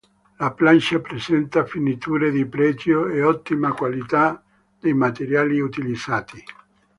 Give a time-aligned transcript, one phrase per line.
[0.37, 4.43] La plancia presenta finiture di pregio e ottima qualità
[4.79, 6.43] dei materiali utilizzati.